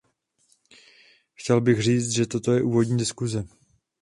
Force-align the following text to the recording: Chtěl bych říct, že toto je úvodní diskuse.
Chtěl 1.33 1.61
bych 1.61 1.81
říct, 1.81 2.09
že 2.09 2.25
toto 2.27 2.51
je 2.51 2.61
úvodní 2.63 2.97
diskuse. 2.97 3.47